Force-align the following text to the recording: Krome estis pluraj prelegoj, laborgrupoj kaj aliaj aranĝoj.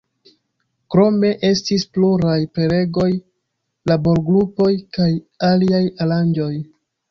Krome 0.95 1.29
estis 1.49 1.85
pluraj 1.97 2.37
prelegoj, 2.57 3.07
laborgrupoj 3.93 4.73
kaj 4.99 5.09
aliaj 5.53 5.85
aranĝoj. 6.07 6.53